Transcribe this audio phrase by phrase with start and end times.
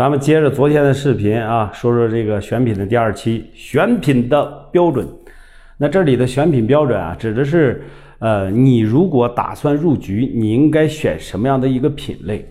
[0.00, 5.06] 咱们接着昨天的视频啊，说说这个选品的第二期选品的标准。
[5.76, 7.84] 那这里的选品标准啊，指的是
[8.18, 12.50] 呃，你如果打算入局，你应该选什么样的一个品类？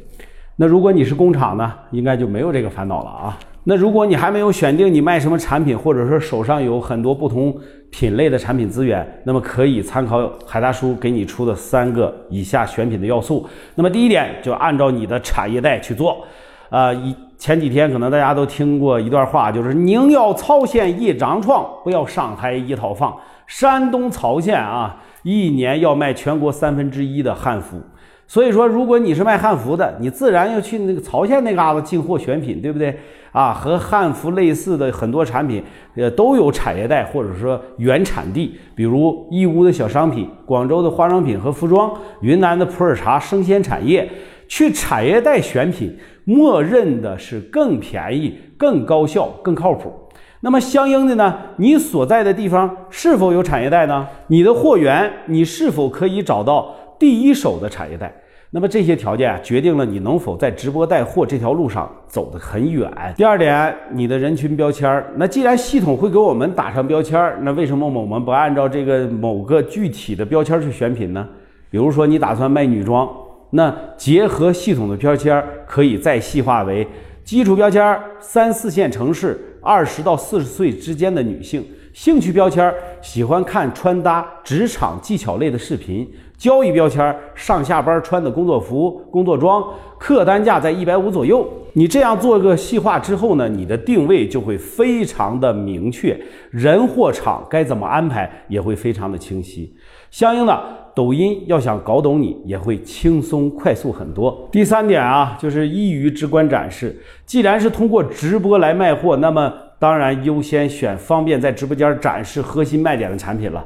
[0.57, 3.39] 那如果你是工厂呢，应该就没有这个烦恼了啊。
[3.63, 7.51] 那如果你还没有选定你卖什么产品，或者说手上有很多不同
[7.89, 13.49] 品类的产品资源，那么可以参考海大叔给你出的三个以下选品的要素。
[13.73, 16.23] 那么第一点，就按照你的产业带去做。
[16.69, 23.15] 啊，一前几天可能大家都听过一段话，就是宁要曹县一张床，不要上海一套房。
[23.47, 27.81] 山东曹县啊，一年要卖全国三分之一的汉服。
[28.27, 32.95] 所以说，如果你是卖汉服的，你自然要去那个曹县那嘎子进货选品，对不对？
[33.31, 35.63] 啊，和汉服类似的很多产品，
[35.95, 41.91] 呃，都有产业带或者说原产地，比如义乌的小商品、广州的化妆品和服装、
[42.21, 44.07] 云南的普洱茶生鲜产业。
[44.49, 49.93] 去产业带选品，默认的是更便宜、更高效、更靠谱。
[50.41, 54.07] 那么相应的呢，你所在的地方是否有产业带呢？
[54.27, 56.75] 你的货源，你是否可以找到？
[56.97, 58.13] 第一手的产业带，
[58.49, 62.91] 那么这些条件，决定了你能否在直播带货这条路上走得很远。
[63.15, 71.25] 第二点，你的人群标签，那既然系统会给我们打上标签，那为什么我们不按照这个某个具体的标签去选品呢？
[71.69, 73.07] 比如说你打算卖女装，
[73.51, 76.87] 那结合系统的标签，可以再细化为
[77.23, 81.65] 基础标签，三四线城市，二十到四十岁之间的女性。
[81.91, 86.05] 兴趣标签喜欢看穿搭、职场技巧类的视频；
[86.37, 89.63] 交易标签上下班穿的工作服、工作装，
[89.97, 91.45] 客单价在一百五左右。
[91.79, 96.19] 你这样做个细化之后呢，你的定位就会非常的明确，
[96.51, 99.73] 人货场该怎么安排也会非常的清晰。
[100.11, 100.61] 相应的，
[100.93, 104.45] 抖音要想搞懂你，也会轻松快速很多。
[104.51, 106.93] 第三点啊，就是易于直观展示。
[107.25, 113.65] 既然是通过直播来卖货，那么当然优先选方便在直播间展示核心卖点的产品了。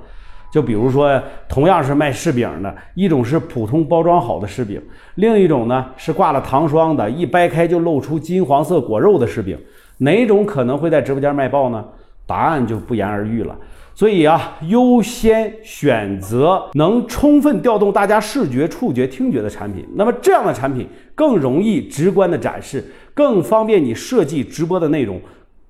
[0.54, 4.80] 就比如说，同样是卖柿饼的，一种是普通包装好的柿饼，
[5.16, 9.58] 另一种呢是挂了糖霜的，一掰开就露出金黄色果肉的柿饼，
[9.98, 11.84] 哪种可能会在直播间卖爆呢？
[12.28, 13.58] 答案就不言而喻了。
[13.96, 25.20] 所以啊，优先选择能充分调动大家视觉、触觉、听觉的产品，那么这样的产品更容易直观的展示，更方便你设计直播的内容。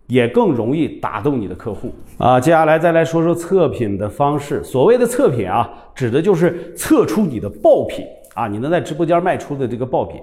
[0.08, 2.40] 也更容易打动你的客户啊！
[2.40, 4.64] 接下来再来说说测品的方式。
[4.64, 10.19] 所谓的测品啊，指的就是测出你的爆品啊，你能在直播间卖出的这个爆品，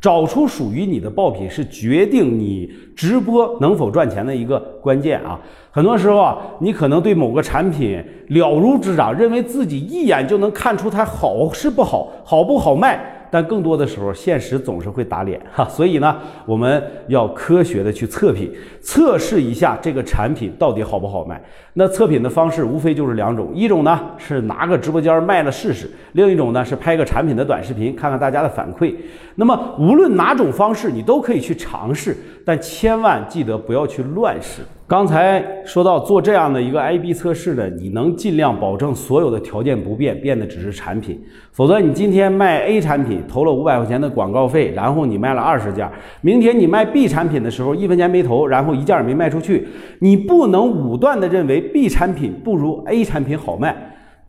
[0.00, 5.40] 找出属于你的爆品，是决定你直播能否赚钱的一个关键啊。
[5.70, 13.21] 很多时候啊，你可能对某个产品了如指掌，认为自己一眼就能看出它好是不好，好不好卖。
[13.32, 21.42] 但更多的时候，现实总是会打脸哈， 所以呢，我们要科学的去测评，测试一下这个产品到底好不好卖。
[21.72, 28.94] 那测评的方式无非就是两种，一种呢是拿个直播间卖了试试，另一种呢是拍个产品的短视频，看看大家的反馈。
[29.36, 34.60] 那么无论哪种方式，你都可以去尝试，但千万记得不要去乱试。
[34.92, 41.18] 刚才说到做这样的一个 A/B 测试的，你能尽量保证所有的条件不变，变的只是产品。
[41.50, 45.88] 否则，你今天卖 A 产品投了五百块钱的广告费，然后你卖了二十件；
[46.20, 49.66] 明天你卖 B 产品的时候，一分钱没投，然后一件也没卖出去。
[50.00, 53.74] 你不能武断的认为 B 产品不如 A 产品好卖，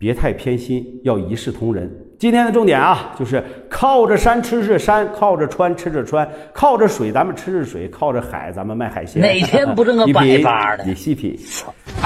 [0.03, 1.89] 别太偏心，要一视同仁。
[2.19, 9.21] 今天的重点啊，就是靠着山吃着山，靠着川吃着川，靠着水咱们吃着水，靠着海咱们卖海鲜。
[9.21, 10.83] 哪天不是个 百法的？
[10.83, 11.39] 你细品。